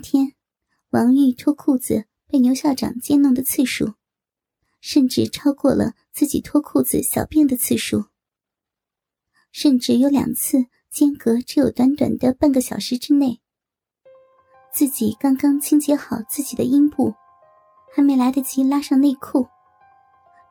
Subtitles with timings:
[0.00, 0.34] 天，
[0.90, 3.94] 王玉脱裤子被牛校长监弄的次数，
[4.80, 8.06] 甚至超过了自己脱裤子小便的次数。
[9.52, 13.40] 甚至有两次间隔只有短短的半个小时之内，
[14.72, 17.14] 自己刚刚清洁好自己的阴部，
[17.92, 19.46] 还没来得及拉上内裤，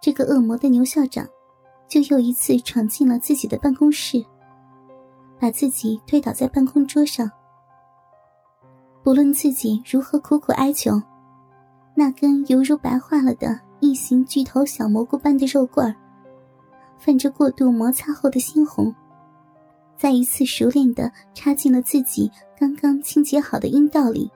[0.02, 1.27] 这个恶魔的牛校长
[1.88, 4.25] 就又一次闯进了自己的办公室，
[5.39, 7.31] 把自己推倒在办公桌上。
[9.10, 11.02] 不论自己如何苦苦哀求，
[11.95, 15.95] 那根犹如白化了的异形巨头小蘑菇般的肉棍儿。
[16.99, 18.94] 泛着过度摩擦后的猩红，
[19.98, 24.30] 再一次熟练的插进了自己刚刚清洁好的阴道里。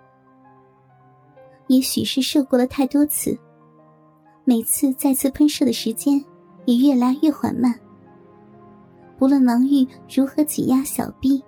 [1.67, 3.37] 也许是射过了太多次，
[4.43, 6.19] 每次再次喷射的时间
[6.65, 7.79] 也越来越缓慢。
[9.19, 11.43] 不论王玉如何挤压小臂，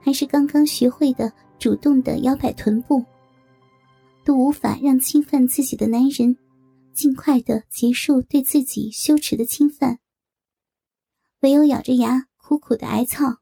[0.00, 3.04] 还是刚刚学会的主动的摇摆臀部，
[4.24, 6.36] 都无法让侵犯自己的男人
[6.92, 9.98] 尽快的结束对自己羞耻的侵犯。
[11.40, 13.38] 唯有咬着牙苦苦的挨操，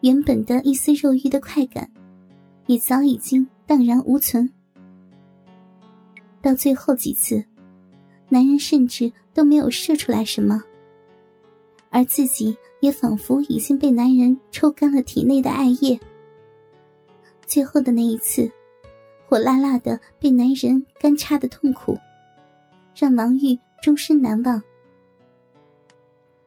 [0.00, 1.90] 原本的一丝肉欲的快感，
[2.66, 4.52] 也早已经荡然无存。
[6.40, 7.44] 到最后几次，
[8.28, 10.62] 男人甚至都没有射出来什么，
[11.90, 15.98] 而自己也仿佛已经被男人抽干了体内的艾叶。
[17.52, 18.50] 最后的那一次，
[19.26, 21.98] 火辣辣的被男人干插的痛苦，
[22.96, 24.62] 让王玉终身难忘。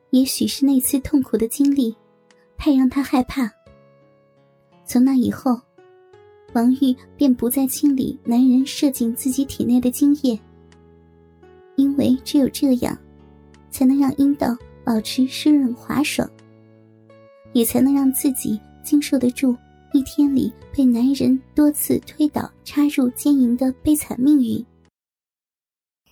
[0.10, 1.96] 也许是那次痛苦的经历，
[2.58, 3.48] 太让他害怕。
[4.84, 5.62] 从那以后，
[6.54, 10.40] 王玉便不再清理男人射进自己体内的精液，
[11.76, 12.98] 因为只有这样，
[13.70, 16.28] 才能让阴道保持湿润滑爽，
[17.54, 19.56] 也才能让自己经受得住
[19.96, 24.62] 一天里被男人多次推倒、插入奸淫的悲惨命运。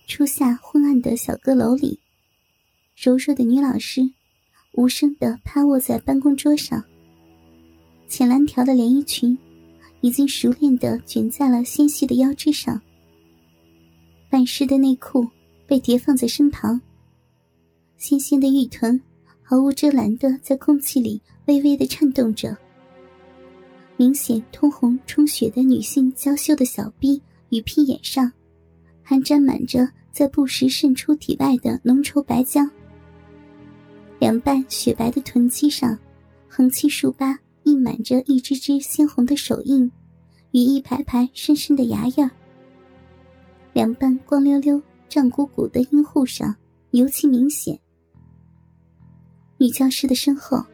[0.06, 2.00] 初夏昏暗的小阁楼里。
[2.96, 4.00] 柔弱的女老师，
[4.72, 6.82] 无声的趴卧在办公桌上。
[8.08, 9.36] 浅蓝条的连衣裙，
[10.00, 12.80] 已经熟练的卷在了纤细的腰肢上。
[14.30, 15.28] 半湿的内裤
[15.66, 16.80] 被叠放在身旁。
[17.98, 18.98] 纤纤的玉臀，
[19.42, 22.56] 毫无遮拦的在空气里微微的颤动着。
[23.96, 28.30] 明显通红充血的女性娇羞的小臂与屁眼上，
[29.02, 32.68] 还沾满着在不时渗出体外的浓稠白浆。
[34.18, 35.96] 两半雪白的臀肌上，
[36.48, 39.90] 横七竖八印满着一只只鲜红的手印，
[40.50, 42.30] 与一排排深深的牙印
[43.72, 46.54] 两半光溜溜、胀鼓鼓的阴户上
[46.90, 47.78] 尤其明显。
[49.58, 50.64] 女教师的身后，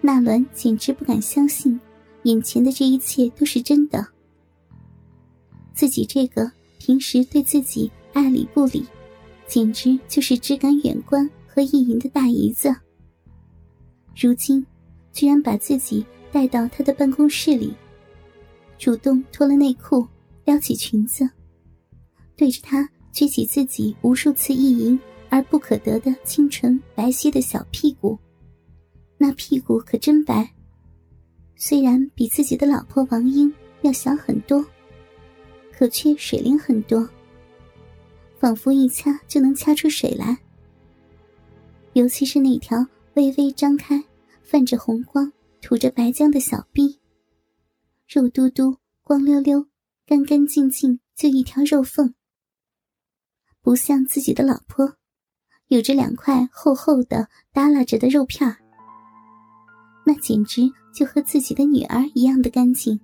[0.00, 1.78] 纳伦简直不敢相信，
[2.24, 4.06] 眼前的这一切都是真的。
[5.74, 8.84] 自己这个平时对自己爱理不理，
[9.46, 11.28] 简直就是只敢远观。
[11.54, 12.74] 和意淫的大姨子，
[14.16, 14.64] 如今
[15.12, 17.74] 居然把自己带到他的办公室里，
[18.78, 20.08] 主动脱了内裤，
[20.46, 21.28] 撩起裙子，
[22.38, 28.18] 对着他撅起自己无数次意淫而不可得的清纯白皙的小屁股，
[29.18, 30.50] 那屁股可真白，
[31.64, 34.66] 虽然比自己的老婆王英要小很多，
[35.72, 37.08] 可却水灵很多，
[38.36, 40.36] 仿佛一掐就能掐出水来。
[41.92, 42.84] 尤其是那条
[43.14, 44.02] 微微张开、
[44.42, 46.98] 泛着红光、吐着白浆的小臂，
[48.08, 49.64] 肉嘟嘟、光溜溜、
[50.04, 52.12] 干干净净，就一条肉缝。
[53.60, 54.96] 不像自己的老婆，
[55.68, 58.56] 有着两块厚厚的耷拉着的肉片，
[60.04, 63.00] 那简直就和自己的女儿一样的干净。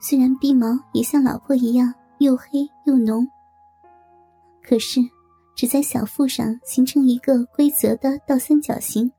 [0.00, 3.26] 虽然鼻毛也像老婆一样又黑又浓，
[4.62, 5.00] 可是。
[5.56, 9.12] 只在小腹上形成一个规则的倒三角形，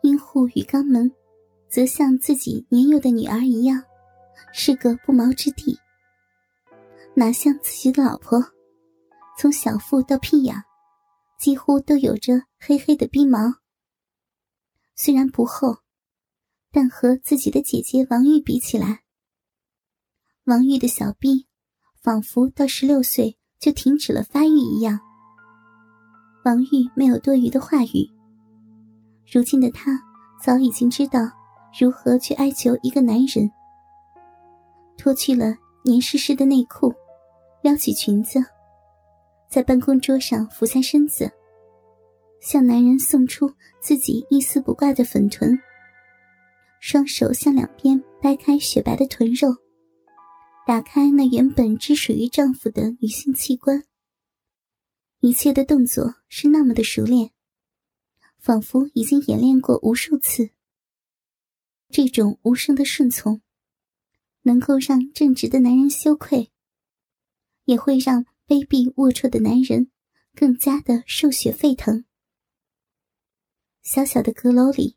[0.00, 1.12] 阴户与肛门，
[1.68, 3.82] 则像自己年幼的女儿一样，
[4.54, 5.78] 是个不毛之地。
[7.12, 8.42] 哪像自己的老婆，
[9.36, 10.56] 从小腹到屁眼，
[11.38, 13.52] 几乎都有着黑黑的逼毛。
[14.96, 15.78] 虽然不厚，
[16.72, 19.02] 但和自己的姐姐王玉比起来，
[20.44, 21.46] 王玉的小臂，
[22.02, 23.38] 仿佛到十六岁。
[23.58, 25.00] 就停止了发育一样。
[26.44, 28.06] 王玉没有多余的话语。
[29.32, 29.98] 如今的他
[30.40, 31.20] 早已经知道
[31.80, 33.50] 如何去哀求一个男人。
[34.98, 36.94] 脱去了黏湿湿的内裤，
[37.62, 38.44] 撩起裙子，
[39.48, 41.32] 在办公桌上俯下身子，
[42.40, 45.58] 向男人送出自己一丝不挂的粉臀，
[46.80, 49.56] 双手向两边掰开雪白的臀肉，
[50.66, 53.84] 打开那原本只属于丈夫的女性器官。
[55.20, 57.30] 一切的动作是那么的熟练，
[58.38, 60.50] 仿佛已经演练过无数次。
[61.88, 63.40] 这种无声的顺从，
[64.42, 66.52] 能够让正直的男人羞愧，
[67.64, 69.90] 也会让卑鄙龌龊的男人
[70.34, 72.04] 更加的兽血沸腾。
[73.86, 74.96] 小小的阁楼里，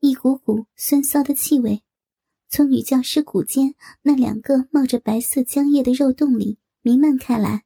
[0.00, 1.84] 一股股酸骚的气味
[2.48, 7.62] 从女教师骨间那两个冒着白色浆液的肉洞里弥漫开来。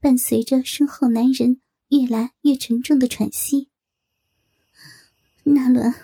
[0.00, 1.60] 伴随着身后男人
[1.90, 3.68] 越来越沉重的喘息，
[5.44, 5.94] 纳伦，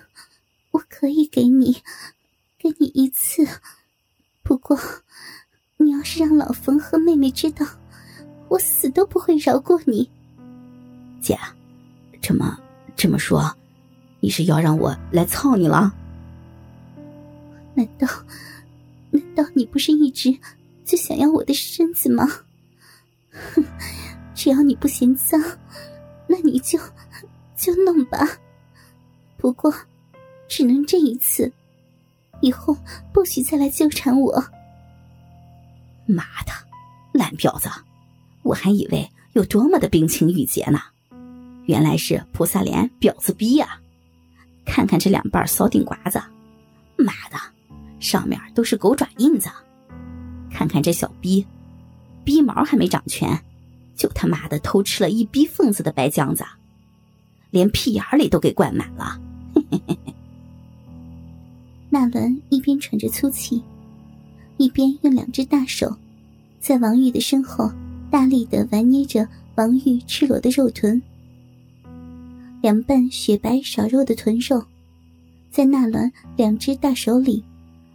[0.70, 1.82] 我可以给你，
[2.56, 3.44] 给你一次。
[4.44, 4.78] 不过，
[5.78, 7.66] 你要是让老冯和妹妹知道，
[8.48, 10.08] 我死都不会饶过你。
[11.20, 11.37] 姐，
[12.22, 12.56] 这么
[12.96, 13.54] 这么说，
[14.20, 15.92] 你是要让我来操你了？
[17.74, 18.06] 难道，
[19.10, 20.36] 难道你不是一直
[20.84, 22.26] 就想要我的身子吗？
[23.30, 23.64] 哼，
[24.34, 25.40] 只要你不嫌脏，
[26.26, 26.78] 那你就
[27.56, 28.18] 就弄吧。
[29.36, 29.74] 不过，
[30.48, 31.50] 只能这一次，
[32.40, 32.76] 以后
[33.12, 34.44] 不许再来纠缠我。
[36.06, 36.52] 妈的，
[37.12, 37.68] 烂婊子！
[38.42, 40.78] 我还以为有多么的冰清玉洁呢，
[41.66, 43.78] 原来是菩萨脸婊子逼呀！
[44.64, 46.22] 看看这两瓣骚顶瓜子，
[46.96, 47.36] 妈的，
[47.98, 49.48] 上面都是狗爪印子。
[50.50, 51.44] 看看这小逼。
[52.24, 53.36] 逼毛还没长全，
[53.96, 56.44] 就他妈的偷吃了一逼缝子的白浆子，
[57.50, 59.20] 连屁眼里都给灌满了。
[61.90, 63.60] 纳伦一边喘着粗气，
[64.56, 65.92] 一边用两只大手
[66.60, 67.68] 在王玉的身后
[68.08, 69.26] 大力的玩捏着
[69.56, 71.02] 王玉赤裸的肉臀，
[72.62, 74.64] 两瓣雪白少肉的臀肉，
[75.50, 77.44] 在纳伦两只大手里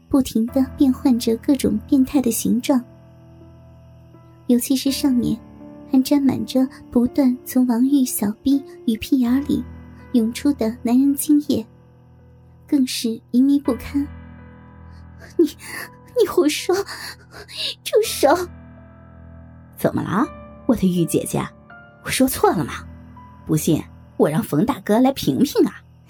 [0.10, 2.84] 不停的变换着各种变态的形状。
[4.48, 5.40] 尤其是上面，
[5.90, 9.64] 还沾满着不断从王玉小臂与屁眼里
[10.12, 11.66] 涌出的男人精液，
[12.68, 14.06] 更是淫靡不堪。
[15.38, 15.46] 你，
[16.20, 16.76] 你胡说！
[17.86, 18.38] 住手！
[19.78, 20.28] 怎么了，
[20.66, 21.42] 我的玉姐姐？
[22.04, 22.86] 我说错了吗？
[23.46, 23.82] 不信，
[24.18, 25.84] 我让冯大哥来评评啊！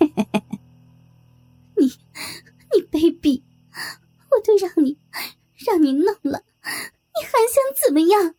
[1.76, 1.86] 你，
[2.74, 3.44] 你卑鄙！
[4.32, 4.98] 我都让你，
[5.56, 6.44] 让你弄了。
[6.64, 8.36] 你还想怎么样？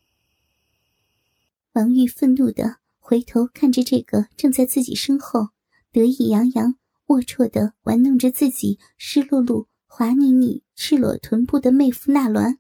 [1.73, 5.51] 王玉愤怒的回头看着这个正在自己身后
[5.93, 6.75] 得意洋洋、
[7.07, 12.59] 龌龊的玩弄着自己湿漉漉、滑腻腻、赤裸臀部的妹夫纳兰。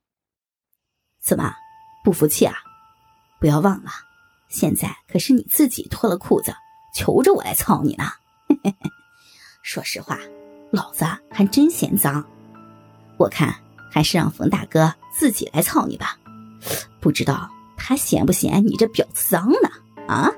[1.18, 1.52] 怎么，
[2.04, 2.54] 不服气啊？
[3.40, 3.90] 不要忘了，
[4.48, 6.52] 现在可是你自己脱了裤子，
[6.98, 8.04] 求着我来操你呢。
[9.62, 10.18] 说实话，
[10.72, 12.24] 老子还真嫌脏。
[13.16, 13.54] 我看。
[13.90, 16.18] 还是让冯大哥自己来操你吧，
[17.00, 19.70] 不知道他嫌不嫌你这婊子脏呢？
[20.06, 20.30] 啊！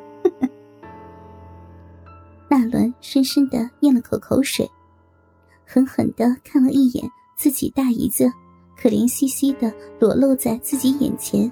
[2.49, 4.71] 大伦深深的咽了口口水，
[5.67, 8.33] 狠狠的看了一眼自己大姨子，
[8.81, 11.51] 可怜兮兮的裸露在自己眼前，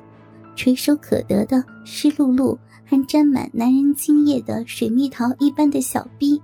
[0.55, 2.57] 垂手可得的湿漉漉
[2.91, 6.41] 还沾满男人精液的水蜜桃一般的小逼，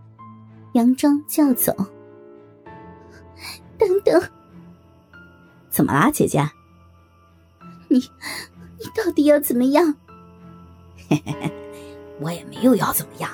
[0.75, 1.75] 佯装叫走。
[3.79, 4.23] 等等。
[5.71, 6.47] 怎么啦，姐姐？
[7.89, 9.95] 你，你到底要怎么样？
[11.09, 11.53] 嘿嘿嘿，
[12.21, 13.31] 我也没有要怎么样。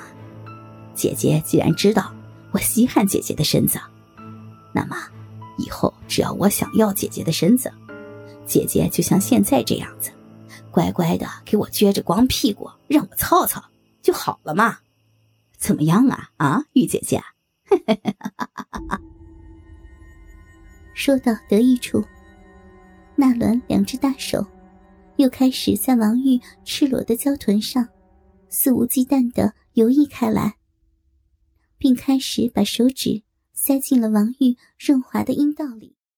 [0.95, 2.13] 姐姐既然知道
[2.51, 3.77] 我稀罕姐姐的身子，
[4.73, 4.95] 那么
[5.57, 7.69] 以后只要我想要姐姐的身子，
[8.45, 10.11] 姐姐就像现在这样子，
[10.71, 13.63] 乖乖的给我撅着光屁股让我操操
[14.01, 14.79] 就好了嘛？
[15.57, 16.31] 怎么样啊？
[16.37, 17.21] 啊，玉姐姐？
[20.95, 22.03] 说到得意处。
[23.15, 24.45] 纳伦两只大手，
[25.17, 27.87] 又开始在王玉赤裸的娇臀上
[28.49, 30.55] 肆无忌惮的游弋开来，
[31.77, 33.21] 并开始把手指
[33.53, 35.95] 塞进了王玉润滑的阴道里。